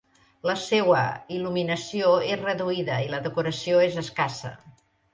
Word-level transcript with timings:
La 0.49 0.53
seua 0.61 1.01
il·luminació 1.35 2.15
és 2.33 2.41
reduïda 2.49 2.99
i 3.07 3.15
la 3.15 3.23
decoració 3.29 3.87
és 3.93 4.03
escassa. 4.07 4.57